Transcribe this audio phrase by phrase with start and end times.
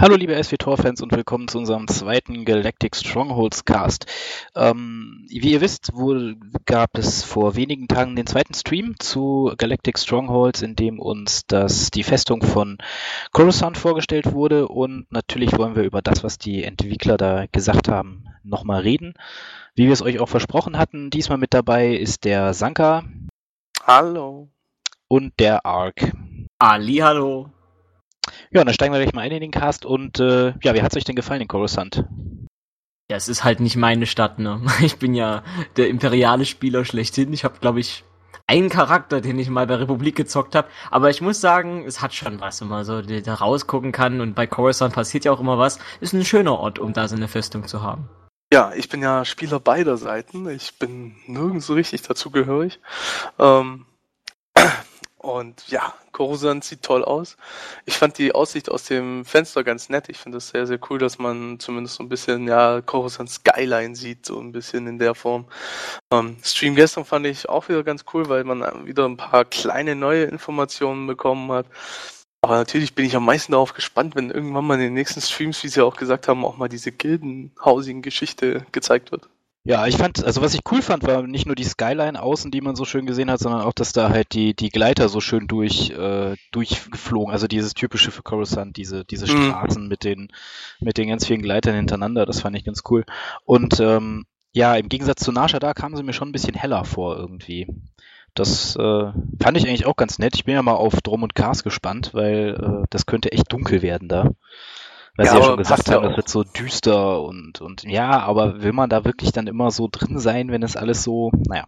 [0.00, 4.06] Hallo liebe SW Tor-Fans und willkommen zu unserem zweiten Galactic Strongholds Cast.
[4.56, 9.98] Ähm, wie ihr wisst, wohl gab es vor wenigen Tagen den zweiten Stream zu Galactic
[9.98, 12.78] Strongholds, in dem uns das, die Festung von
[13.32, 18.24] Coruscant vorgestellt wurde und natürlich wollen wir über das, was die Entwickler da gesagt haben,
[18.42, 19.12] nochmal reden.
[19.74, 23.04] Wie wir es euch auch versprochen hatten, diesmal mit dabei ist der Sanka.
[23.86, 24.48] Hallo.
[25.08, 26.10] Und der Ark.
[26.58, 27.50] Ali, hallo.
[28.50, 30.92] Ja, dann steigen wir gleich mal ein in den Cast und äh, ja, wie hat
[30.92, 32.04] es euch denn gefallen in Coruscant?
[33.10, 34.60] Ja, es ist halt nicht meine Stadt, ne?
[34.82, 35.42] Ich bin ja
[35.76, 37.32] der imperiale Spieler schlechthin.
[37.32, 38.04] Ich habe, glaube ich,
[38.46, 40.68] einen Charakter, den ich mal bei Republik gezockt habe.
[40.90, 44.20] Aber ich muss sagen, es hat schon was, wenn man so da rausgucken kann.
[44.20, 45.78] Und bei Coruscant passiert ja auch immer was.
[46.00, 48.08] Ist ein schöner Ort, um da so eine Festung zu haben.
[48.52, 50.48] Ja, ich bin ja Spieler beider Seiten.
[50.48, 52.80] Ich bin nirgends so richtig dazugehörig.
[53.38, 53.86] Ähm,
[55.20, 57.36] und ja, Coruscant sieht toll aus.
[57.84, 60.08] Ich fand die Aussicht aus dem Fenster ganz nett.
[60.08, 63.94] Ich finde es sehr, sehr cool, dass man zumindest so ein bisschen, ja, Coruscant Skyline
[63.94, 65.44] sieht, so ein bisschen in der Form.
[66.10, 69.94] Ähm, Stream gestern fand ich auch wieder ganz cool, weil man wieder ein paar kleine
[69.94, 71.66] neue Informationen bekommen hat.
[72.40, 75.62] Aber natürlich bin ich am meisten darauf gespannt, wenn irgendwann mal in den nächsten Streams,
[75.62, 79.28] wie Sie auch gesagt haben, auch mal diese Gildenhousing-Geschichte gezeigt wird.
[79.62, 82.62] Ja, ich fand, also was ich cool fand, war nicht nur die Skyline außen, die
[82.62, 85.48] man so schön gesehen hat, sondern auch, dass da halt die, die Gleiter so schön
[85.48, 89.50] durch, äh, durchgeflogen, also dieses typische für Coruscant, diese, diese mhm.
[89.50, 90.28] Straßen mit den,
[90.80, 93.04] mit den ganz vielen Gleitern hintereinander, das fand ich ganz cool.
[93.44, 96.84] Und ähm, ja, im Gegensatz zu Nasha, da kamen sie mir schon ein bisschen heller
[96.86, 97.68] vor irgendwie.
[98.34, 100.34] Das äh, fand ich eigentlich auch ganz nett.
[100.36, 103.82] Ich bin ja mal auf Drum und Cars gespannt, weil äh, das könnte echt dunkel
[103.82, 104.30] werden da.
[105.16, 108.62] Weil ja, sie ja schon gesagt haben, das wird so düster und, und ja, aber
[108.62, 111.64] will man da wirklich dann immer so drin sein, wenn es alles so, naja,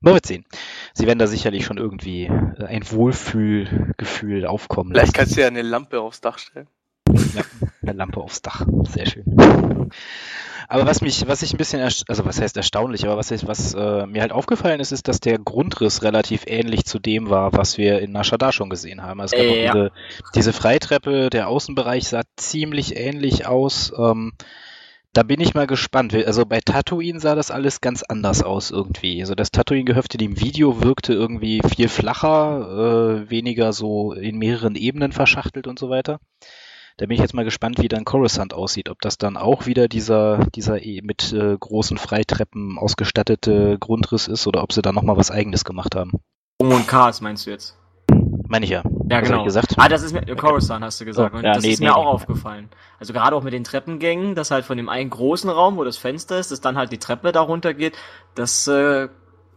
[0.00, 0.44] nur wird sehen.
[0.92, 5.12] Sie werden da sicherlich schon irgendwie äh, ein Wohlfühlgefühl aufkommen Vielleicht lassen.
[5.16, 6.68] kannst du ja eine Lampe aufs Dach stellen.
[7.08, 7.42] Ja,
[7.82, 8.66] eine Lampe aufs Dach.
[8.84, 9.24] Sehr schön.
[10.68, 13.74] Aber was mich, was ich ein bisschen, also was heißt erstaunlich, aber was, ich, was
[13.74, 17.78] äh, mir halt aufgefallen ist, ist, dass der Grundriss relativ ähnlich zu dem war, was
[17.78, 19.20] wir in Nashada schon gesehen haben.
[19.20, 19.92] Also es gab äh, diese,
[20.34, 23.92] diese Freitreppe, der Außenbereich sah ziemlich ähnlich aus.
[23.98, 24.32] Ähm,
[25.14, 26.12] da bin ich mal gespannt.
[26.12, 29.20] Also bei Tatooine sah das alles ganz anders aus irgendwie.
[29.20, 35.12] Also das Tatooine-Gehöfte im Video wirkte irgendwie viel flacher, äh, weniger so in mehreren Ebenen
[35.12, 36.18] verschachtelt und so weiter.
[36.96, 38.88] Da bin ich jetzt mal gespannt, wie dann Coruscant aussieht.
[38.88, 44.46] Ob das dann auch wieder dieser, dieser eh mit äh, großen Freitreppen ausgestattete Grundriss ist
[44.46, 46.12] oder ob sie da nochmal was eigenes gemacht haben.
[46.58, 47.76] Um und Chaos meinst du jetzt?
[48.46, 48.84] Meine ich ja.
[49.10, 49.42] Ja, was genau.
[49.42, 49.74] gesagt?
[49.76, 51.34] Ah, das ist mir, Coruscant hast du gesagt.
[51.34, 51.98] Oh, ja, das nee, ist nee, mir nee.
[51.98, 52.68] auch aufgefallen.
[53.00, 55.96] Also gerade auch mit den Treppengängen, dass halt von dem einen großen Raum, wo das
[55.96, 57.96] Fenster ist, dass dann halt die Treppe darunter geht,
[58.36, 59.08] das äh,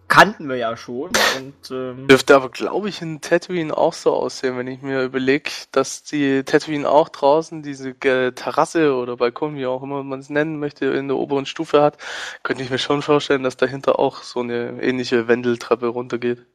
[0.08, 1.12] kannten wir ja schon.
[1.38, 5.50] Und, ähm Dürfte aber, glaube ich, in Tatooine auch so aussehen, wenn ich mir überlege,
[5.72, 10.60] dass die Tatooine auch draußen diese Terrasse oder Balkon, wie auch immer man es nennen
[10.60, 11.98] möchte, in der oberen Stufe hat,
[12.44, 16.46] könnte ich mir schon vorstellen, dass dahinter auch so eine ähnliche Wendeltreppe runtergeht.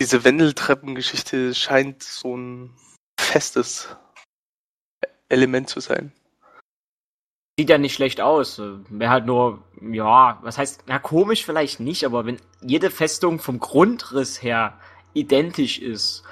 [0.00, 2.76] Diese Wendeltreppengeschichte scheint so ein
[3.18, 3.96] festes
[5.28, 6.12] Element zu sein
[7.58, 8.60] sieht ja nicht schlecht aus.
[8.88, 13.60] Wäre halt nur, ja, was heißt, ja, komisch vielleicht nicht, aber wenn jede Festung vom
[13.60, 14.78] Grundriss her
[15.14, 16.24] identisch ist,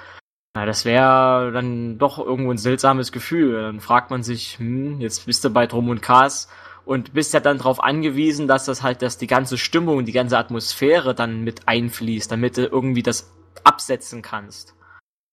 [0.53, 3.61] na, das wäre dann doch irgendwo ein seltsames Gefühl.
[3.61, 6.49] Dann fragt man sich, hm, jetzt bist du bei Drum und Kas
[6.83, 10.37] und bist ja dann darauf angewiesen, dass das halt, dass die ganze Stimmung, die ganze
[10.37, 13.31] Atmosphäre dann mit einfließt, damit du irgendwie das
[13.63, 14.75] absetzen kannst.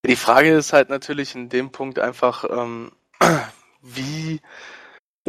[0.06, 2.93] Die Frage ist halt natürlich in dem Punkt einfach, ähm,
[3.82, 4.41] wie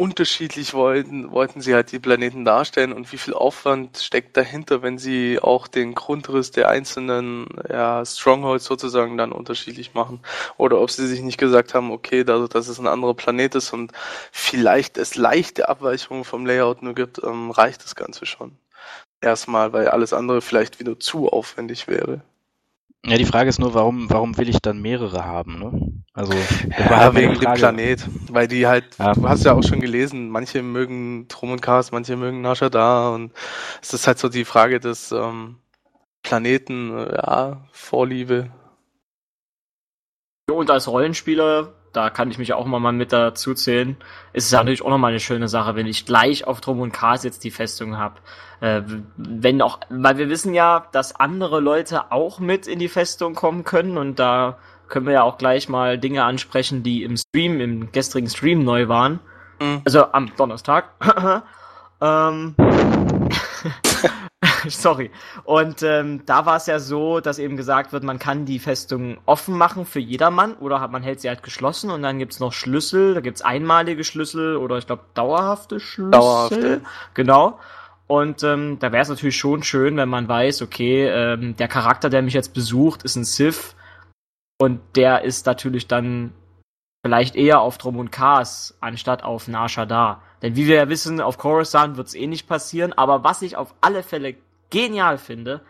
[0.00, 4.96] unterschiedlich wollten, wollten sie halt die Planeten darstellen und wie viel Aufwand steckt dahinter, wenn
[4.96, 10.20] sie auch den Grundriss der einzelnen ja, Strongholds sozusagen dann unterschiedlich machen.
[10.56, 13.74] Oder ob sie sich nicht gesagt haben, okay, dadurch, dass es ein anderer Planet ist
[13.74, 13.92] und
[14.32, 18.56] vielleicht es leichte Abweichungen vom Layout nur gibt, ähm, reicht das Ganze schon.
[19.20, 22.22] Erstmal, weil alles andere vielleicht wieder zu aufwendig wäre.
[23.06, 26.02] Ja, die Frage ist nur, warum, warum will ich dann mehrere haben, ne?
[26.12, 26.34] Also,
[26.78, 28.06] ja, wegen dem Planet.
[28.30, 29.14] Weil die halt, ja.
[29.14, 33.10] du hast ja auch schon gelesen, manche mögen Drum und Chaos, manche mögen Nasha da
[33.14, 33.32] und
[33.80, 35.56] es ist halt so die Frage des ähm,
[36.22, 38.50] Planeten, ja, Vorliebe.
[40.50, 43.96] Und als Rollenspieler, da kann ich mich auch mal mit dazu zählen,
[44.32, 47.24] ist es natürlich auch nochmal eine schöne Sache, wenn ich gleich auf Drum und Chaos
[47.24, 48.16] jetzt die Festung habe.
[48.60, 48.82] Äh,
[49.16, 53.64] wenn auch, weil wir wissen ja, dass andere Leute auch mit in die Festung kommen
[53.64, 54.58] können und da
[54.88, 58.88] können wir ja auch gleich mal Dinge ansprechen, die im Stream, im gestrigen Stream neu
[58.88, 59.20] waren.
[59.60, 59.82] Mhm.
[59.84, 60.90] Also am Donnerstag.
[62.00, 62.54] ähm,
[64.68, 65.10] sorry.
[65.44, 69.18] Und ähm, da war es ja so, dass eben gesagt wird, man kann die Festung
[69.26, 73.14] offen machen für jedermann oder man hält sie halt geschlossen und dann gibt's noch Schlüssel,
[73.14, 76.10] da gibt's einmalige Schlüssel oder ich glaube dauerhafte Schlüssel.
[76.10, 76.80] Dauerhafte.
[77.14, 77.58] Genau.
[78.06, 82.10] Und ähm, da wäre es natürlich schon schön, wenn man weiß, okay, ähm, der Charakter,
[82.10, 83.76] der mich jetzt besucht, ist ein Sith
[84.58, 86.32] und der ist natürlich dann
[87.04, 90.22] vielleicht eher auf Drum und Kars anstatt auf Nar Shaddaa.
[90.42, 92.92] Denn wie wir ja wissen, auf Coruscant wird es eh nicht passieren.
[92.92, 94.36] Aber was ich auf alle Fälle
[94.70, 95.62] genial finde,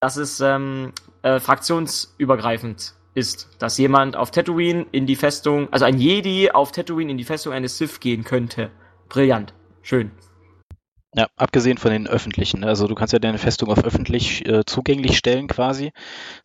[0.00, 0.92] dass es ähm,
[1.22, 3.48] äh, fraktionsübergreifend ist.
[3.58, 7.52] Dass jemand auf Tatooine in die Festung, also ein Jedi auf Tatooine in die Festung
[7.52, 8.70] eines Sith gehen könnte.
[9.08, 9.54] Brillant.
[9.82, 10.10] Schön.
[11.14, 12.60] Ja, abgesehen von den öffentlichen.
[12.60, 12.66] Ne?
[12.66, 15.90] Also du kannst ja deine Festung auf öffentlich äh, zugänglich stellen quasi,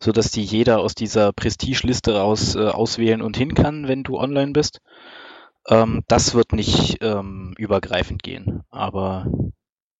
[0.00, 4.52] sodass die jeder aus dieser Prestigeliste raus äh, auswählen und hin kann, wenn du online
[4.52, 4.80] bist.
[5.68, 9.26] Ähm, das wird nicht ähm, übergreifend gehen, aber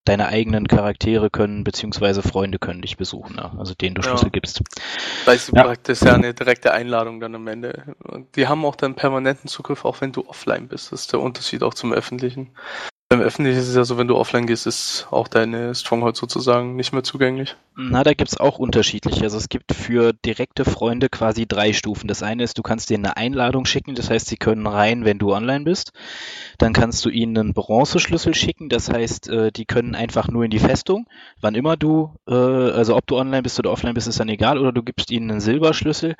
[0.05, 3.51] deine eigenen Charaktere können, beziehungsweise Freunde können dich besuchen, ne?
[3.57, 4.09] also denen du ja.
[4.09, 4.61] Schlüssel gibst.
[5.25, 5.63] Weißt du, ja.
[5.63, 7.95] praktisch ja eine direkte Einladung dann am Ende.
[8.35, 10.91] Die haben auch dann permanenten Zugriff, auch wenn du offline bist.
[10.91, 12.51] Das ist der Unterschied auch zum öffentlichen.
[13.09, 16.75] Beim Öffentlichen ist es ja so, wenn du offline gehst, ist auch deine Stronghold sozusagen
[16.75, 17.55] nicht mehr zugänglich.
[17.77, 19.23] Na, da gibt's auch unterschiedliche.
[19.23, 22.07] Also es gibt für direkte Freunde quasi drei Stufen.
[22.07, 25.19] Das eine ist, du kannst denen eine Einladung schicken, das heißt, sie können rein, wenn
[25.19, 25.91] du online bist.
[26.57, 30.51] Dann kannst du ihnen einen Bronzeschlüssel schicken, das heißt, äh, die können einfach nur in
[30.51, 31.05] die Festung,
[31.41, 34.57] wann immer du, äh, also ob du online bist oder offline bist, ist dann egal,
[34.57, 36.15] oder du gibst ihnen einen Silberschlüssel.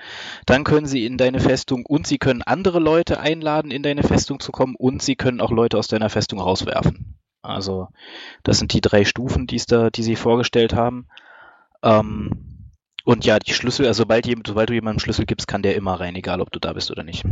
[0.45, 4.41] Dann können sie in deine Festung und sie können andere Leute einladen, in deine Festung
[4.41, 7.15] zu kommen und sie können auch Leute aus deiner Festung rauswerfen werfen.
[7.41, 7.89] Also
[8.43, 11.07] das sind die drei Stufen, die da, die sie vorgestellt haben.
[11.85, 12.31] Ähm,
[13.05, 16.15] und ja, die Schlüssel, also sobald, sobald du jemandem Schlüssel gibst, kann der immer rein,
[16.15, 17.23] egal ob du da bist oder nicht.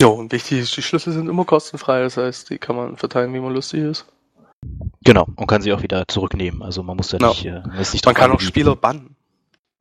[0.00, 3.32] Ja, und wichtig ist, die Schlüssel sind immer kostenfrei, das heißt, die kann man verteilen,
[3.32, 4.06] wie man lustig ist.
[5.04, 6.62] Genau, und kann sie auch wieder zurücknehmen.
[6.62, 7.28] Also man muss da no.
[7.28, 9.16] nicht, äh, nicht Man kann auch Spieler bannen.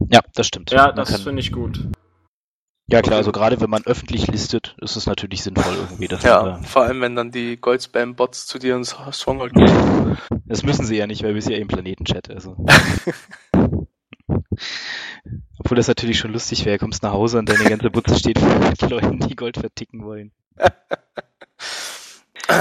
[0.10, 0.72] Ja, das stimmt.
[0.72, 1.88] Ja, das finde ich gut.
[2.88, 6.08] Ja klar, also gerade wenn man öffentlich listet, ist es natürlich sinnvoll irgendwie.
[6.08, 10.18] Dass ja, da vor allem wenn dann die Goldspam-Bots zu dir ins Stronghold gehen.
[10.46, 12.30] Das müssen sie ja nicht, weil wir sind ja im Planetenchat.
[12.30, 12.56] Also.
[15.66, 18.88] Obwohl das natürlich schon lustig wäre, kommst nach Hause und deine ganze Butze steht vor
[18.88, 20.32] Leuten, die Gold verticken wollen.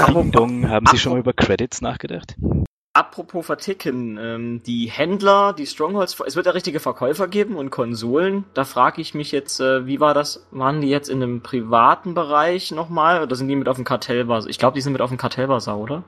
[0.07, 2.35] Ding Dong, haben Sie schon mal über Credits nachgedacht?
[2.93, 8.45] Apropos verticken, ähm, die Händler, die Strongholds, es wird ja richtige Verkäufer geben und Konsolen.
[8.55, 10.47] Da frage ich mich jetzt, äh, wie war das?
[10.49, 14.49] Waren die jetzt in einem privaten Bereich nochmal oder sind die mit auf dem Kartellbasar?
[14.49, 16.03] Ich glaube, die sind mit auf dem Kartellbasar, oder?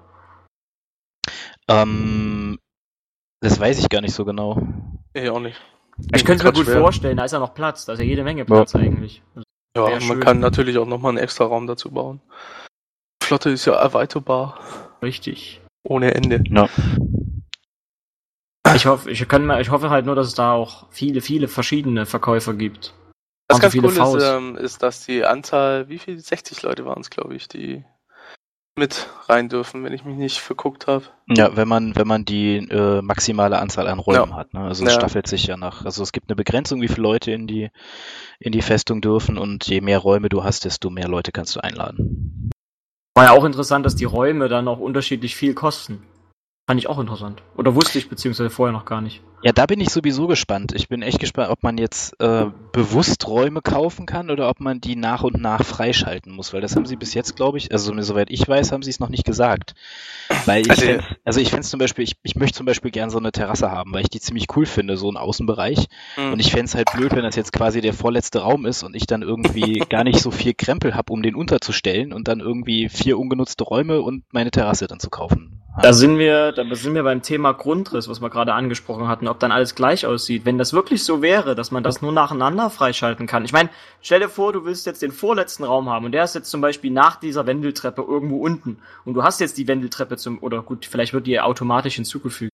[1.67, 2.57] Ähm,
[3.41, 4.59] das weiß ich gar nicht so genau.
[5.13, 5.61] Ich auch nicht.
[6.13, 6.79] Ich, könnte mir gut schwer.
[6.79, 8.79] vorstellen, da ist ja noch Platz, da ist ja jede Menge Platz ja.
[8.79, 9.23] eigentlich.
[9.75, 10.19] Ja, man schön.
[10.19, 12.21] kann natürlich auch nochmal einen extra Raum dazu bauen.
[13.23, 14.59] Flotte ist ja erweiterbar.
[15.01, 15.61] Richtig.
[15.83, 16.43] Ohne Ende.
[16.49, 16.69] Ja.
[18.75, 22.05] Ich hoffe, ich, kann, ich hoffe halt nur, dass es da auch viele, viele verschiedene
[22.05, 22.93] Verkäufer gibt.
[23.49, 26.19] Was ganz cool ist, ähm, ist, dass die Anzahl, wie viel?
[26.19, 27.85] 60 Leute waren es, glaube ich, die
[28.77, 31.05] mit rein dürfen, wenn ich mich nicht verguckt habe.
[31.27, 34.35] Ja, wenn man, wenn man die äh, maximale Anzahl an Räumen ja.
[34.35, 34.53] hat.
[34.53, 34.61] Ne?
[34.61, 34.99] Also es ja.
[34.99, 35.83] staffelt sich ja nach.
[35.83, 37.69] Also es gibt eine Begrenzung, wie viele Leute in die,
[38.39, 41.59] in die Festung dürfen und je mehr Räume du hast, desto mehr Leute kannst du
[41.59, 42.51] einladen.
[43.15, 46.03] War ja auch interessant, dass die Räume dann auch unterschiedlich viel kosten.
[46.67, 47.41] Fand ich auch interessant.
[47.55, 49.23] Oder wusste ich beziehungsweise vorher noch gar nicht.
[49.43, 50.73] Ja, da bin ich sowieso gespannt.
[50.75, 54.81] Ich bin echt gespannt, ob man jetzt äh, bewusst Räume kaufen kann oder ob man
[54.81, 57.93] die nach und nach freischalten muss, weil das haben sie bis jetzt, glaube ich, also
[58.01, 59.75] soweit ich weiß, haben sie es noch nicht gesagt.
[60.45, 63.11] Weil ich, also, fänd, also ich fände zum Beispiel, ich, ich möchte zum Beispiel gerne
[63.11, 65.87] so eine Terrasse haben, weil ich die ziemlich cool finde, so einen Außenbereich.
[66.17, 66.33] Mhm.
[66.33, 68.95] Und ich fände es halt blöd, wenn das jetzt quasi der vorletzte Raum ist und
[68.95, 72.89] ich dann irgendwie gar nicht so viel Krempel habe, um den unterzustellen und dann irgendwie
[72.89, 75.61] vier ungenutzte Räume und meine Terrasse dann zu kaufen.
[75.79, 79.39] Da sind wir, da sind wir beim Thema Grundriss, was wir gerade angesprochen hatten, ob
[79.39, 80.45] dann alles gleich aussieht.
[80.45, 83.45] Wenn das wirklich so wäre, dass man das nur nacheinander freischalten kann.
[83.45, 83.69] Ich meine,
[84.01, 86.61] stell dir vor, du willst jetzt den vorletzten Raum haben und der ist jetzt zum
[86.61, 90.85] Beispiel nach dieser Wendeltreppe irgendwo unten und du hast jetzt die Wendeltreppe zum, oder gut,
[90.85, 92.51] vielleicht wird die automatisch hinzugefügt.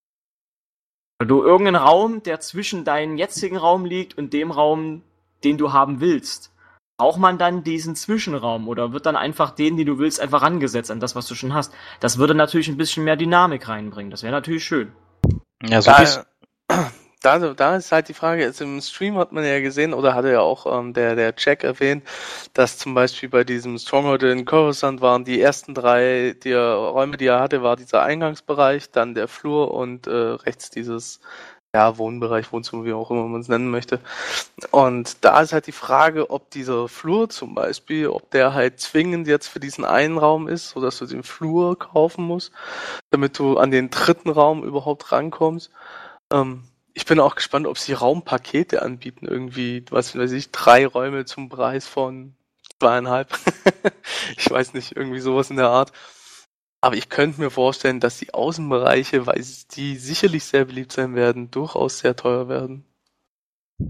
[1.19, 5.03] Oder du irgendeinen Raum, der zwischen deinem jetzigen Raum liegt und dem Raum,
[5.43, 6.53] den du haben willst
[6.97, 10.91] braucht man dann diesen Zwischenraum oder wird dann einfach den, den du willst, einfach rangesetzt
[10.91, 11.73] an das, was du schon hast?
[11.99, 14.11] Das würde natürlich ein bisschen mehr Dynamik reinbringen.
[14.11, 14.91] Das wäre natürlich schön.
[15.63, 16.25] Ja, so da,
[17.23, 20.31] da, da ist halt die Frage, jetzt im Stream hat man ja gesehen, oder hatte
[20.31, 22.03] ja auch ähm, der, der Jack erwähnt,
[22.53, 27.27] dass zum Beispiel bei diesem Stronghold in Coruscant waren die ersten drei die Räume, die
[27.27, 31.21] er hatte, war dieser Eingangsbereich, dann der Flur und äh, rechts dieses
[31.75, 33.99] ja, Wohnbereich, Wohnzimmer, wie auch immer man es nennen möchte.
[34.69, 39.27] Und da ist halt die Frage, ob dieser Flur zum Beispiel, ob der halt zwingend
[39.27, 42.51] jetzt für diesen einen Raum ist, so dass du den Flur kaufen musst,
[43.09, 45.71] damit du an den dritten Raum überhaupt rankommst.
[46.33, 46.63] Ähm,
[46.93, 51.49] ich bin auch gespannt, ob sie Raumpakete anbieten, irgendwie, was weiß ich, drei Räume zum
[51.49, 52.35] Preis von
[52.79, 53.29] zweieinhalb.
[54.37, 55.93] ich weiß nicht, irgendwie sowas in der Art.
[56.81, 61.49] Aber ich könnte mir vorstellen, dass die Außenbereiche, weil die sicherlich sehr beliebt sein werden,
[61.49, 62.85] durchaus sehr teuer werden.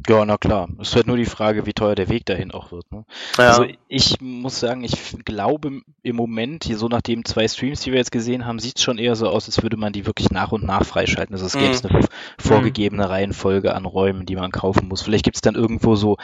[0.08, 0.70] Ja, na klar.
[0.80, 2.90] Es wird nur die Frage, wie teuer der Weg dahin auch wird.
[2.92, 3.06] Ne?
[3.38, 3.50] Ja.
[3.50, 7.92] Also ich muss sagen, ich glaube im Moment, hier so nach den zwei Streams, die
[7.92, 10.32] wir jetzt gesehen haben, sieht es schon eher so aus, als würde man die wirklich
[10.32, 11.36] nach und nach freischalten.
[11.36, 11.96] Also es gäbe mhm.
[11.96, 12.08] eine
[12.40, 15.02] vorgegebene Reihenfolge an Räumen, die man kaufen muss.
[15.02, 16.18] Vielleicht gibt es dann irgendwo so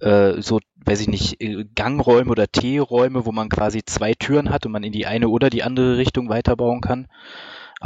[0.00, 4.66] äh, so, weiß ich nicht, äh, Gangräume oder T-Räume, wo man quasi zwei Türen hat
[4.66, 7.08] und man in die eine oder die andere Richtung weiterbauen kann.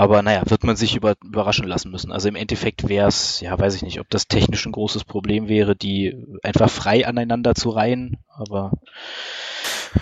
[0.01, 2.11] Aber naja, wird man sich über, überraschen lassen müssen.
[2.11, 5.47] Also im Endeffekt wäre es, ja, weiß ich nicht, ob das technisch ein großes Problem
[5.47, 8.73] wäre, die einfach frei aneinander zu reihen, aber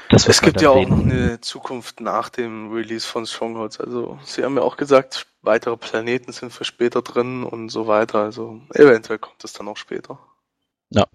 [0.08, 0.84] das es gibt ja sehen.
[0.84, 3.80] auch noch eine Zukunft nach dem Release von Strongholds.
[3.80, 8.20] Also sie haben ja auch gesagt, weitere Planeten sind für später drin und so weiter.
[8.20, 10.20] Also eventuell kommt es dann auch später.
[10.90, 11.06] Ja,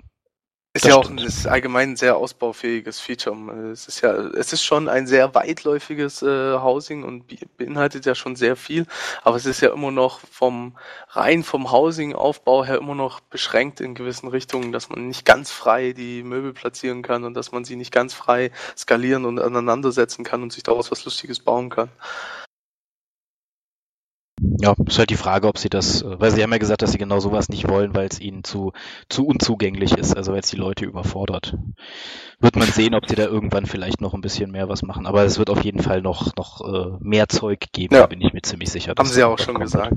[0.75, 3.35] ist ja auch ein, ist allgemein ein sehr ausbaufähiges Feature.
[3.71, 7.25] Es ist ja, es ist schon ein sehr weitläufiges äh, Housing und
[7.57, 8.87] beinhaltet ja schon sehr viel,
[9.21, 10.75] aber es ist ja immer noch vom
[11.09, 15.93] rein vom Housing-Aufbau her immer noch beschränkt in gewissen Richtungen, dass man nicht ganz frei
[15.93, 20.41] die Möbel platzieren kann und dass man sie nicht ganz frei skalieren und aneinandersetzen kann
[20.41, 21.89] und sich daraus was Lustiges bauen kann.
[24.59, 26.91] Ja, ist halt die Frage, ob sie das, äh, weil sie haben ja gesagt, dass
[26.91, 28.73] sie genau sowas nicht wollen, weil es ihnen zu,
[29.09, 31.55] zu unzugänglich ist, also weil es die Leute überfordert.
[32.39, 35.23] Wird man sehen, ob sie da irgendwann vielleicht noch ein bisschen mehr was machen, aber
[35.23, 38.01] es wird auf jeden Fall noch, noch äh, mehr Zeug geben, ja.
[38.01, 38.93] da bin ich mir ziemlich sicher.
[38.97, 39.95] Haben sie ja auch schon gesagt.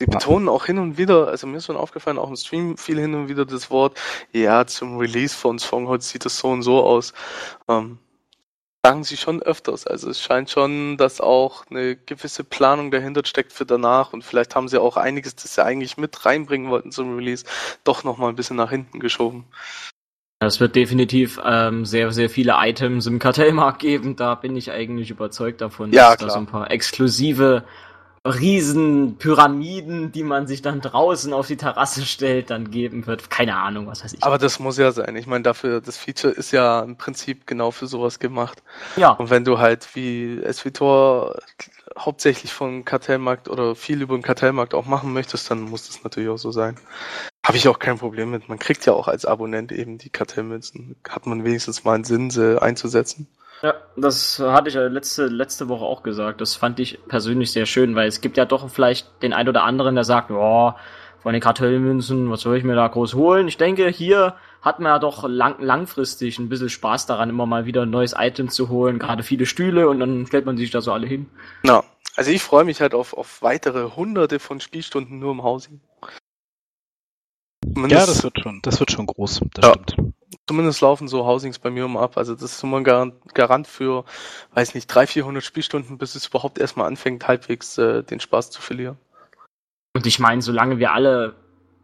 [0.00, 2.98] Sie betonen auch hin und wieder, also mir ist schon aufgefallen, auch im Stream viel
[2.98, 3.96] hin und wieder das Wort,
[4.32, 7.12] ja, zum Release von Stronghold sieht es so und so aus.
[7.68, 7.98] Ähm,
[8.84, 9.86] sagen sie schon öfters.
[9.86, 14.54] Also es scheint schon, dass auch eine gewisse Planung dahinter steckt für danach und vielleicht
[14.54, 17.46] haben sie auch einiges, das sie eigentlich mit reinbringen wollten zum Release,
[17.84, 19.46] doch nochmal ein bisschen nach hinten geschoben.
[20.40, 24.16] Es wird definitiv ähm, sehr, sehr viele Items im Kartellmarkt geben.
[24.16, 26.28] Da bin ich eigentlich überzeugt davon, ja, dass klar.
[26.28, 27.64] da so ein paar exklusive
[28.26, 33.28] Riesenpyramiden, die man sich dann draußen auf die Terrasse stellt, dann geben wird.
[33.28, 34.22] Keine Ahnung, was weiß ich.
[34.24, 35.14] Aber das muss ja sein.
[35.16, 38.62] Ich meine, dafür, das Feature ist ja im Prinzip genau für sowas gemacht.
[38.96, 39.10] Ja.
[39.10, 41.38] Und wenn du halt wie SVTOR
[41.98, 46.30] hauptsächlich von Kartellmarkt oder viel über den Kartellmarkt auch machen möchtest, dann muss das natürlich
[46.30, 46.76] auch so sein.
[47.44, 48.48] Habe ich auch kein Problem mit.
[48.48, 50.96] Man kriegt ja auch als Abonnent eben die Kartellmünzen.
[51.06, 53.28] Hat man wenigstens mal einen Sinn, sie einzusetzen.
[53.62, 56.40] Ja, das hatte ich ja letzte, letzte Woche auch gesagt.
[56.40, 59.64] Das fand ich persönlich sehr schön, weil es gibt ja doch vielleicht den ein oder
[59.64, 60.76] anderen, der sagt, ja,
[61.22, 63.48] von den Kartellmünzen, was soll ich mir da groß holen?
[63.48, 67.64] Ich denke, hier hat man ja doch lang, langfristig ein bisschen Spaß daran, immer mal
[67.64, 70.82] wieder ein neues Item zu holen, gerade viele Stühle und dann stellt man sich da
[70.82, 71.30] so alle hin.
[71.64, 71.82] Ja,
[72.16, 75.80] also ich freue mich halt auf, auf weitere hunderte von Spielstunden nur im Housing.
[77.74, 79.72] ja, das wird schon, das wird schon groß, das ja.
[79.72, 80.14] stimmt
[80.46, 82.16] zumindest laufen so Housings bei mir immer ab.
[82.16, 84.04] Also das ist immer ein Garant, Garant für,
[84.54, 88.60] weiß nicht, 300, 400 Spielstunden, bis es überhaupt erstmal anfängt, halbwegs äh, den Spaß zu
[88.60, 88.98] verlieren.
[89.94, 91.34] Und ich meine, solange wir alle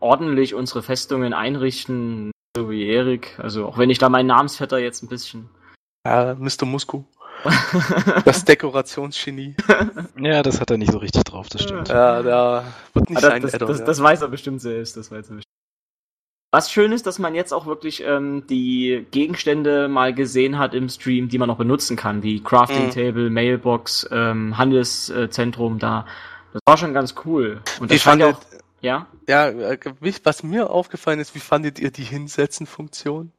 [0.00, 5.02] ordentlich unsere Festungen einrichten, so wie Erik, also auch wenn ich da meinen Namensvetter jetzt
[5.02, 5.48] ein bisschen.
[6.04, 6.64] Ja, Mr.
[6.64, 7.04] Musku.
[8.24, 9.54] das Dekorationsgenie.
[10.18, 11.88] Ja, das hat er nicht so richtig drauf, das stimmt.
[11.88, 15.30] Ja, da wird nicht sein das, das, das, das, weiß er bestimmt selbst, das weiß
[15.30, 15.44] er bestimmt.
[16.52, 20.88] Was schön ist, dass man jetzt auch wirklich ähm, die Gegenstände mal gesehen hat im
[20.88, 22.90] Stream, die man noch benutzen kann, wie Crafting mhm.
[22.90, 26.06] Table, Mailbox, ähm, Handelszentrum da.
[26.52, 27.60] Das war schon ganz cool.
[27.78, 28.40] Und ich fand auch,
[28.80, 29.06] ja?
[29.28, 29.78] Ja, äh,
[30.24, 33.30] was mir aufgefallen ist, wie fandet ihr die Hinsetzen-Funktion?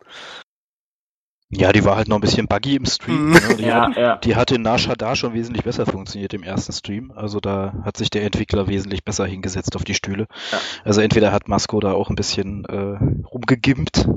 [1.53, 3.27] Ja, die war halt noch ein bisschen buggy im Stream.
[3.27, 3.31] Mhm.
[3.33, 3.55] Ne?
[3.57, 4.17] Die, ja, hat, ja.
[4.17, 7.11] die hatte in Nashada schon wesentlich besser funktioniert im ersten Stream.
[7.13, 10.27] Also da hat sich der Entwickler wesentlich besser hingesetzt auf die Stühle.
[10.51, 10.57] Ja.
[10.85, 14.07] Also entweder hat Masco da auch ein bisschen äh, rumgegimpt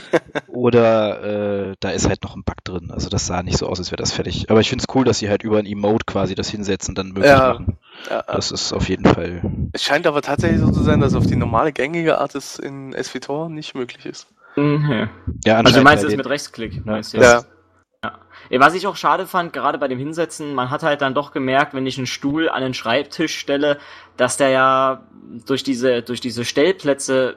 [0.48, 2.90] oder äh, da ist halt noch ein Bug drin.
[2.90, 4.50] Also das sah nicht so aus, als wäre das fertig.
[4.50, 7.08] Aber ich finde es cool, dass sie halt über ein Emote quasi das Hinsetzen dann
[7.08, 7.54] möglich ja.
[7.54, 7.78] machen.
[8.10, 9.42] Ja, das ist auf jeden Fall.
[9.72, 12.92] Es scheint aber tatsächlich so zu sein, dass auf die normale gängige Art es in
[12.92, 14.26] SVTOR nicht möglich ist.
[14.56, 15.08] Mhm.
[15.44, 16.84] Ja, also du meinst es mit Rechtsklick?
[16.84, 17.00] Ne?
[17.12, 17.42] Ja.
[18.04, 18.18] ja.
[18.50, 21.74] Was ich auch schade fand, gerade bei dem Hinsetzen, man hat halt dann doch gemerkt,
[21.74, 23.78] wenn ich einen Stuhl an den Schreibtisch stelle,
[24.16, 25.02] dass der ja
[25.46, 27.36] durch diese, durch diese Stellplätze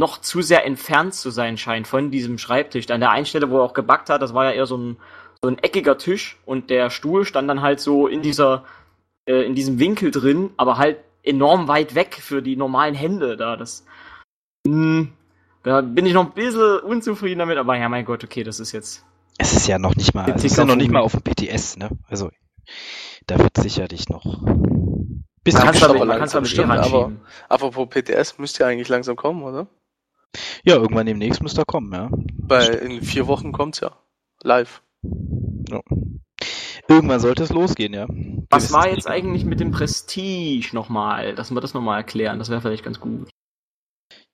[0.00, 2.90] noch zu sehr entfernt zu sein scheint von diesem Schreibtisch.
[2.90, 4.96] An der einen Stelle, wo er auch gebackt hat, das war ja eher so ein,
[5.42, 8.64] so ein eckiger Tisch und der Stuhl stand dann halt so in dieser,
[9.26, 13.56] äh, in diesem Winkel drin, aber halt enorm weit weg für die normalen Hände da.
[13.56, 13.84] Das,
[14.66, 15.12] mh, hm,
[15.62, 18.72] da bin ich noch ein bisschen unzufrieden damit, aber ja, mein Gott, okay, das ist
[18.72, 19.04] jetzt.
[19.38, 21.76] Es ist ja noch nicht mal, es ist ja noch nicht mal auf dem PTS,
[21.76, 21.90] ne?
[22.08, 22.30] Also,
[23.26, 27.12] da wird sicherlich noch ein Bisschen kannst aber aber, man langsam kann's aber.
[27.48, 29.68] Apropos PTS müsste ja eigentlich langsam kommen, oder?
[30.64, 32.10] Ja, irgendwann demnächst müsste er kommen, ja.
[32.36, 33.92] Weil in vier Wochen kommt's ja.
[34.42, 34.82] Live.
[35.02, 35.80] ja.
[36.88, 38.06] Irgendwann sollte es losgehen, ja.
[38.50, 41.34] Was war jetzt eigentlich mit dem Prestige nochmal?
[41.34, 43.29] Dass wir das nochmal erklären, das wäre vielleicht ganz gut.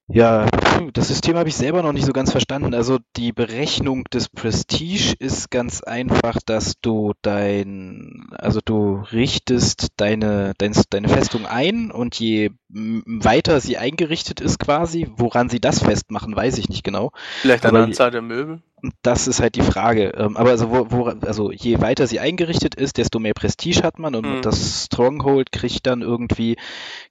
[0.09, 0.47] Ja,
[0.93, 2.75] das System habe ich selber noch nicht so ganz verstanden.
[2.75, 10.53] Also die Berechnung des Prestige ist ganz einfach, dass du dein, also du richtest deine,
[10.59, 16.37] dein, deine Festung ein und je weiter sie eingerichtet ist quasi, woran sie das festmachen,
[16.37, 17.11] weiß ich nicht genau.
[17.41, 18.63] Vielleicht an der Anzahl der Möbel.
[19.03, 20.13] Das ist halt die Frage.
[20.17, 23.99] Ähm, Aber also, wo, wo, also je weiter sie eingerichtet ist, desto mehr Prestige hat
[23.99, 24.43] man und Mhm.
[24.43, 26.57] das Stronghold kriegt dann irgendwie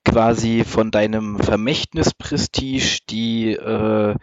[0.04, 4.16] quasi von deinem Vermächtnis Prestige die, äh,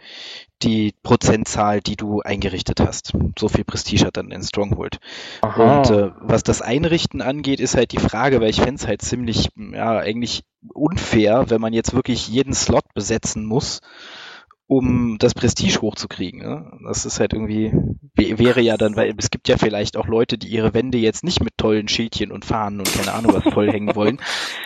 [0.61, 3.13] die Prozentzahl, die du eingerichtet hast.
[3.37, 4.99] So viel Prestige hat dann ein Stronghold.
[5.41, 9.01] Und äh, was das Einrichten angeht, ist halt die Frage, weil ich fände es halt
[9.01, 10.43] ziemlich, ja, eigentlich
[10.73, 13.81] unfair, wenn man jetzt wirklich jeden Slot besetzen muss,
[14.77, 16.41] um das Prestige hochzukriegen.
[16.41, 16.71] Ne?
[16.87, 17.71] Das ist halt irgendwie,
[18.17, 21.23] wä- wäre ja dann, weil es gibt ja vielleicht auch Leute, die ihre Wände jetzt
[21.23, 24.19] nicht mit tollen Schildchen und Fahnen und keine Ahnung was vollhängen wollen.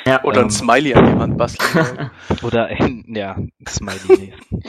[0.06, 0.48] ja, Oder Ähm.
[0.48, 2.10] ein Smiley an die Wand basteln.
[2.44, 3.38] Oder ein, ja,
[3.68, 4.34] Smiley.
[4.54, 4.62] Nee.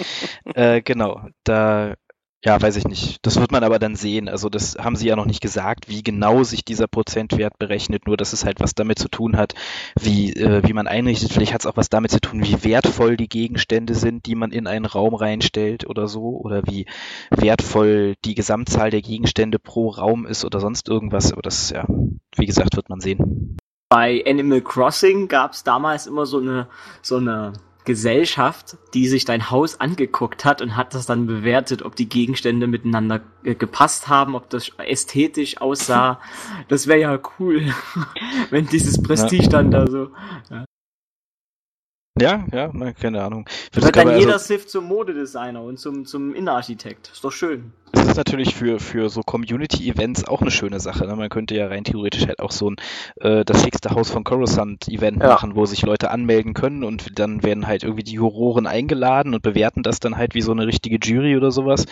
[0.54, 1.95] äh, genau, da,
[2.45, 3.18] ja, weiß ich nicht.
[3.26, 4.28] Das wird man aber dann sehen.
[4.28, 8.16] Also das haben sie ja noch nicht gesagt, wie genau sich dieser Prozentwert berechnet, nur
[8.16, 9.54] dass es halt was damit zu tun hat,
[9.99, 11.33] wie, äh, wie man einrichtet.
[11.33, 14.52] Vielleicht hat es auch was damit zu tun, wie wertvoll die Gegenstände sind, die man
[14.52, 16.87] in einen Raum reinstellt oder so, oder wie
[17.30, 21.33] wertvoll die Gesamtzahl der Gegenstände pro Raum ist oder sonst irgendwas.
[21.33, 21.87] Aber das, ja,
[22.37, 23.57] wie gesagt, wird man sehen.
[23.88, 26.68] Bei Animal Crossing gab es damals immer so eine,
[27.02, 27.54] so eine
[27.88, 32.66] Gesellschaft, die sich dein Haus angeguckt hat und hat das dann bewertet, ob die Gegenstände
[32.66, 36.21] miteinander äh, gepasst haben, ob das ästhetisch aussah.
[36.68, 37.73] Das wäre ja cool,
[38.50, 40.10] wenn dieses Prestige dann da so.
[40.50, 40.65] Ja,
[42.21, 43.49] ja, na, keine Ahnung.
[43.73, 47.11] Wird dann man- jeder also- Sith zum Modedesigner und zum, zum Innenarchitekt.
[47.13, 47.73] Ist doch schön.
[47.93, 51.07] Das ist natürlich für, für so Community-Events auch eine schöne Sache.
[51.07, 51.17] Ne?
[51.17, 52.76] Man könnte ja rein theoretisch halt auch so ein
[53.21, 55.28] äh, das schickste Haus von Coruscant-Event Ja.
[55.28, 59.43] machen, wo sich Leute anmelden können und dann werden halt irgendwie die Juroren eingeladen und
[59.43, 61.87] bewerten das dann halt wie so eine richtige Jury oder sowas.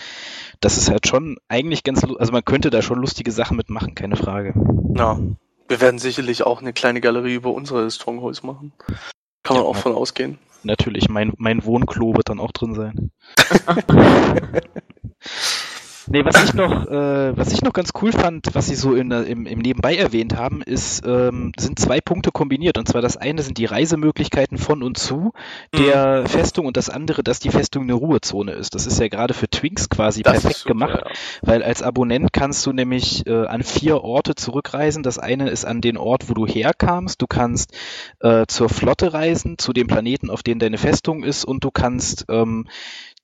[0.60, 4.16] Das ist halt schon eigentlich ganz, also man könnte da schon lustige Sachen mitmachen, keine
[4.16, 4.52] Frage.
[4.94, 5.18] Ja.
[5.68, 8.72] Wir werden sicherlich auch eine kleine Galerie über unsere Strongholds machen.
[9.46, 10.38] Kann man Ja, auch von ausgehen.
[10.64, 13.12] Natürlich, mein, mein Wohnklo wird dann auch drin sein.
[16.08, 19.10] Nee, was ich noch, äh, was ich noch ganz cool fand, was sie so in,
[19.10, 22.78] im, im Nebenbei erwähnt haben, ist, ähm, sind zwei Punkte kombiniert.
[22.78, 25.32] Und zwar das eine sind die Reisemöglichkeiten von und zu
[25.74, 28.74] der Festung und das andere, dass die Festung eine Ruhezone ist.
[28.74, 31.10] Das ist ja gerade für Twinks quasi Das perfekt super, gemacht, ja.
[31.42, 35.02] weil als Abonnent kannst du nämlich äh, an vier Orte zurückreisen.
[35.02, 37.20] Das eine ist an den Ort, wo du herkamst.
[37.20, 37.76] Du kannst
[38.20, 42.26] äh, zur Flotte reisen, zu dem Planeten, auf dem deine Festung ist, und du kannst
[42.28, 42.66] ähm,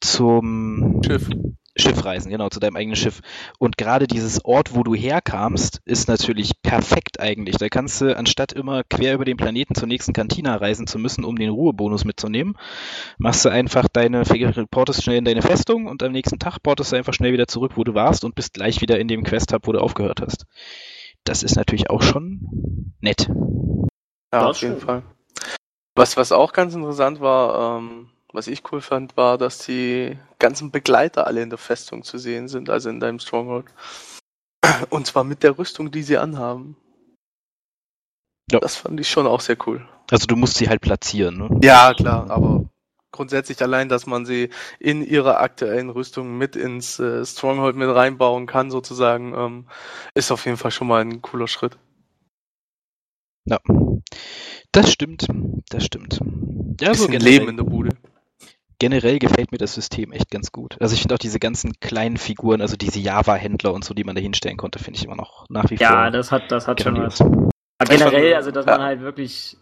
[0.00, 1.28] zum Schiff.
[1.74, 3.20] Schiff reisen, genau, zu deinem eigenen Schiff.
[3.58, 7.56] Und gerade dieses Ort, wo du herkamst, ist natürlich perfekt eigentlich.
[7.56, 11.24] Da kannst du, anstatt immer quer über den Planeten zur nächsten Kantina reisen zu müssen,
[11.24, 12.56] um den Ruhebonus mitzunehmen,
[13.16, 14.22] machst du einfach deine,
[14.70, 17.72] portest schnell in deine Festung und am nächsten Tag portest du einfach schnell wieder zurück,
[17.76, 20.46] wo du warst und bist gleich wieder in dem Quest-Hub, wo du aufgehört hast.
[21.24, 23.28] Das ist natürlich auch schon nett.
[23.28, 24.78] Ja, Das auf jeden.
[24.78, 25.02] Fall.
[25.94, 30.70] Was, was auch ganz interessant war, ähm, was ich cool fand, war, dass die ganzen
[30.70, 33.66] Begleiter alle in der Festung zu sehen sind, also in deinem Stronghold.
[34.90, 36.76] Und zwar mit der Rüstung, die sie anhaben.
[38.50, 38.60] Ja.
[38.60, 39.86] Das fand ich schon auch sehr cool.
[40.10, 41.60] Also du musst sie halt platzieren, ne?
[41.62, 42.68] Ja, klar, aber
[43.12, 48.46] grundsätzlich allein, dass man sie in ihrer aktuellen Rüstung mit ins äh, Stronghold mit reinbauen
[48.46, 49.66] kann, sozusagen, ähm,
[50.14, 51.78] ist auf jeden Fall schon mal ein cooler Schritt.
[53.44, 53.58] Ja.
[54.72, 55.26] Das stimmt.
[55.68, 56.20] Das stimmt.
[56.80, 57.08] Ja, so.
[57.08, 57.90] Leben in der Bude.
[58.82, 60.76] Generell gefällt mir das System echt ganz gut.
[60.80, 64.16] Also ich finde auch diese ganzen kleinen Figuren, also diese Java-Händler und so, die man
[64.16, 66.80] da hinstellen konnte, finde ich immer noch nach wie Ja, vor das hat, das hat
[66.80, 67.20] schon was.
[67.20, 67.52] Aber
[67.88, 68.72] generell, fand, also dass ja.
[68.72, 69.56] man halt wirklich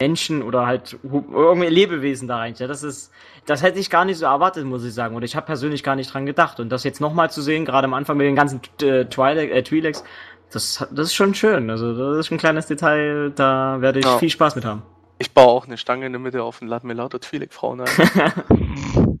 [0.00, 2.54] Menschen oder halt irgendwie Lebewesen da rein.
[2.58, 3.10] Ja, das ist,
[3.44, 5.16] das hätte ich gar nicht so erwartet, muss ich sagen.
[5.16, 6.60] Oder ich habe persönlich gar nicht dran gedacht.
[6.60, 9.62] Und das jetzt nochmal zu sehen, gerade am Anfang mit den ganzen äh, Twi'lek, äh,
[9.62, 10.04] Twi'leks,
[10.52, 11.70] das, das ist schon schön.
[11.70, 14.18] Also das ist ein kleines Detail, da werde ich Ja.
[14.18, 14.82] viel Spaß mit haben.
[15.20, 19.20] Ich baue auch eine Stange in der Mitte auf und lade mir lauter Twi'lek-Frauen ein.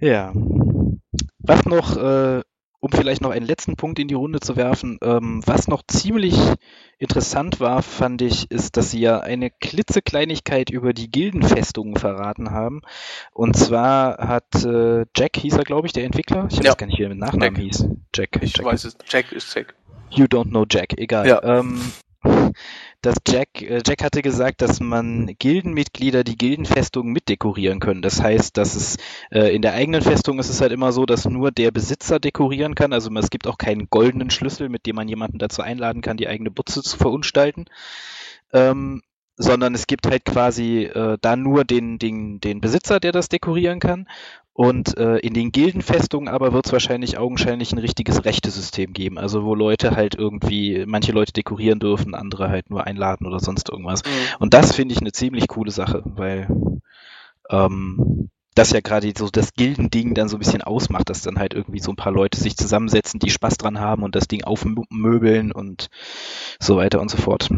[0.00, 0.32] Ja.
[1.38, 2.42] Was noch, äh,
[2.80, 6.36] um vielleicht noch einen letzten Punkt in die Runde zu werfen, ähm, was noch ziemlich
[6.98, 12.82] interessant war, fand ich, ist, dass sie ja eine klitzekleinigkeit über die Gildenfestungen verraten haben.
[13.32, 16.48] Und zwar hat äh, Jack, hieß er, glaube ich, der Entwickler.
[16.50, 16.64] Ich Ja.
[16.70, 17.64] weiß gar nicht, wie er mit Nachnamen Jack.
[17.64, 17.86] hieß.
[18.14, 18.38] Jack.
[18.42, 18.66] Ich Jack.
[18.66, 19.74] weiß es, Jack ist Jack.
[20.10, 21.26] You don't know Jack, egal.
[21.28, 21.42] Ja.
[21.42, 21.80] Ähm,
[23.04, 28.02] dass Jack, äh, Jack hatte gesagt, dass man Gildenmitglieder die Gildenfestung mitdekorieren können.
[28.02, 28.96] Das heißt, dass es
[29.30, 32.74] äh, in der eigenen Festung ist es halt immer so, dass nur der Besitzer dekorieren
[32.74, 32.92] kann.
[32.92, 36.28] Also es gibt auch keinen goldenen Schlüssel, mit dem man jemanden dazu einladen kann, die
[36.28, 37.66] eigene Butze zu verunstalten.
[38.52, 39.02] Ähm,
[39.36, 43.80] sondern es gibt halt quasi äh, da nur den, den, den Besitzer, der das dekorieren
[43.80, 44.08] kann.
[44.56, 49.18] Und äh, in den Gildenfestungen aber wird es wahrscheinlich augenscheinlich ein richtiges Rechtesystem geben.
[49.18, 53.68] Also wo Leute halt irgendwie, manche Leute dekorieren dürfen, andere halt nur einladen oder sonst
[53.68, 54.04] irgendwas.
[54.04, 54.36] Mhm.
[54.38, 56.46] Und das finde ich eine ziemlich coole Sache, weil
[57.50, 61.54] ähm, das ja gerade so das Gildending dann so ein bisschen ausmacht, dass dann halt
[61.54, 65.50] irgendwie so ein paar Leute sich zusammensetzen, die Spaß dran haben und das Ding aufmöbeln
[65.50, 65.90] und
[66.60, 67.50] so weiter und so fort.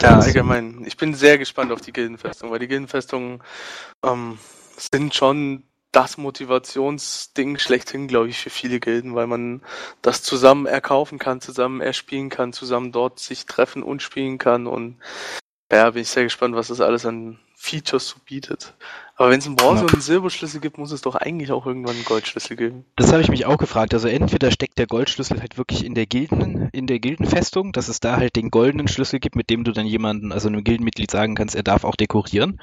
[0.00, 0.84] Ja, allgemein.
[0.86, 3.42] Ich bin sehr gespannt auf die Gildenfestung, weil die Gildenfestungen
[4.04, 4.38] ähm,
[4.76, 9.62] sind schon das Motivationsding schlechthin, glaube ich, für viele Gilden, weil man
[10.02, 14.66] das zusammen erkaufen kann, zusammen erspielen kann, zusammen dort sich treffen und spielen kann.
[14.66, 14.98] Und
[15.72, 18.72] ja, bin ich sehr gespannt, was das alles an Features so bietet.
[19.16, 21.94] Aber wenn es einen Bronze- und einen Silberschlüssel gibt, muss es doch eigentlich auch irgendwann
[21.94, 22.86] einen Goldschlüssel geben.
[22.96, 23.92] Das habe ich mich auch gefragt.
[23.92, 28.00] Also entweder steckt der Goldschlüssel halt wirklich in der Gilden, in der Gildenfestung, dass es
[28.00, 31.34] da halt den goldenen Schlüssel gibt, mit dem du dann jemanden, also einem Gildenmitglied sagen
[31.34, 32.62] kannst, er darf auch dekorieren.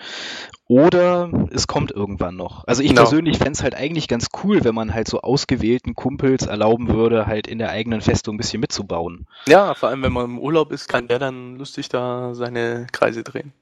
[0.65, 2.65] Oder es kommt irgendwann noch.
[2.65, 3.03] Also ich no.
[3.03, 7.27] persönlich fände es halt eigentlich ganz cool, wenn man halt so ausgewählten Kumpels erlauben würde,
[7.27, 9.27] halt in der eigenen Festung ein bisschen mitzubauen.
[9.47, 13.23] Ja, vor allem wenn man im Urlaub ist, kann der dann lustig da seine Kreise
[13.23, 13.53] drehen.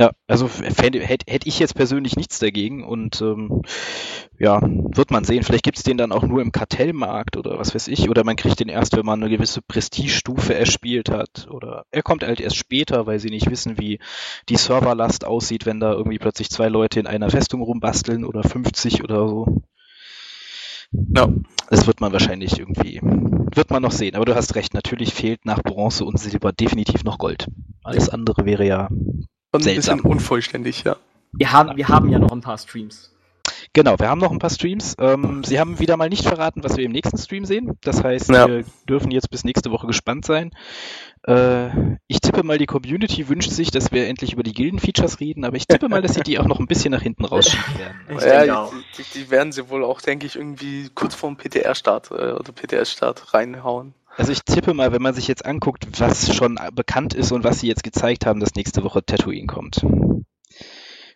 [0.00, 3.60] Ja, also hätte hätt ich jetzt persönlich nichts dagegen und ähm,
[4.38, 5.42] ja, wird man sehen.
[5.42, 8.08] Vielleicht gibt's den dann auch nur im Kartellmarkt oder was weiß ich.
[8.08, 11.46] Oder man kriegt den erst, wenn man eine gewisse Prestigestufe erspielt hat.
[11.50, 13.98] Oder er kommt halt erst später, weil sie nicht wissen, wie
[14.48, 19.04] die Serverlast aussieht, wenn da irgendwie plötzlich zwei Leute in einer Festung rumbasteln oder 50
[19.04, 19.62] oder so.
[20.90, 21.28] Ja,
[21.68, 24.14] das wird man wahrscheinlich irgendwie, wird man noch sehen.
[24.16, 27.46] Aber du hast recht, natürlich fehlt nach Bronze und Silber definitiv noch Gold.
[27.84, 28.88] Alles andere wäre ja
[29.54, 30.96] Schon ein bisschen unvollständig, ja.
[31.32, 33.12] Wir haben, wir haben ja noch ein paar Streams.
[33.74, 34.94] Genau, wir haben noch ein paar Streams.
[34.98, 37.78] Ähm, Sie haben wieder mal nicht verraten, was wir im nächsten Stream sehen.
[37.80, 38.46] Das heißt, ja.
[38.46, 40.50] wir dürfen jetzt bis nächste Woche gespannt sein.
[41.26, 41.68] Äh,
[42.06, 45.56] ich tippe mal, die Community wünscht sich, dass wir endlich über die Gilden-Features reden, aber
[45.56, 48.46] ich tippe mal, dass sie die auch noch ein bisschen nach hinten rausschieben werden.
[48.46, 52.32] ja, die, die, die, werden sie wohl auch, denke ich, irgendwie kurz vorm PTR-Start äh,
[52.32, 53.94] oder PTS-Start reinhauen.
[54.16, 57.60] Also ich tippe mal, wenn man sich jetzt anguckt, was schon bekannt ist und was
[57.60, 59.82] sie jetzt gezeigt haben, dass nächste Woche Tatooine kommt.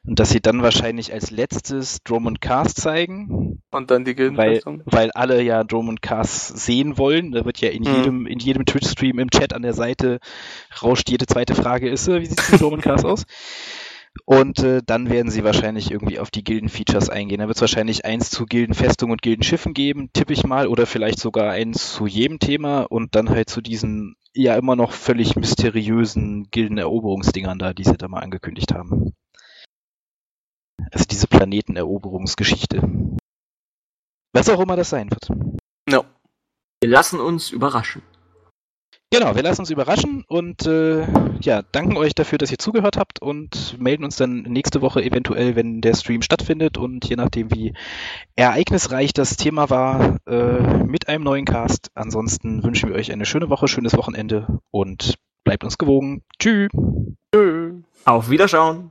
[0.07, 3.61] Und dass sie dann wahrscheinlich als letztes Drum und Cars zeigen.
[3.73, 4.83] Und dann die Gildenfestung.
[4.85, 7.33] Weil, weil alle ja Drum und Cars sehen wollen.
[7.33, 7.97] Da wird ja in mhm.
[7.97, 10.21] jedem, in jedem Twitch-Stream im Chat an der Seite
[10.81, 13.25] rauscht jede zweite Frage ist, wie sieht es mit Drum und Cars aus?
[14.25, 17.41] Und äh, dann werden sie wahrscheinlich irgendwie auf die Gilden-Features eingehen.
[17.41, 21.21] Da wird es wahrscheinlich eins zu Gildenfestung und Gildenschiffen geben, tippe ich mal, oder vielleicht
[21.21, 26.49] sogar eins zu jedem Thema und dann halt zu diesen ja immer noch völlig mysteriösen
[26.51, 29.15] Gildeneroberungsdingern da, die sie da mal angekündigt haben.
[30.91, 32.83] Also diese Planeteneroberungsgeschichte.
[34.33, 35.31] Was auch immer das sein wird.
[35.89, 36.05] No.
[36.81, 38.03] Wir lassen uns überraschen.
[39.13, 41.07] Genau, wir lassen uns überraschen und äh,
[41.41, 45.55] ja, danken euch dafür, dass ihr zugehört habt und melden uns dann nächste Woche eventuell,
[45.55, 47.75] wenn der Stream stattfindet und je nachdem, wie
[48.35, 51.91] ereignisreich das Thema war, äh, mit einem neuen Cast.
[51.95, 55.15] Ansonsten wünschen wir euch eine schöne Woche, schönes Wochenende und
[55.45, 56.25] bleibt uns gewogen.
[56.41, 56.71] Tschüss.
[58.05, 58.91] Auf Wiederschauen.